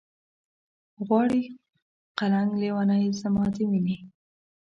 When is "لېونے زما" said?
2.61-3.43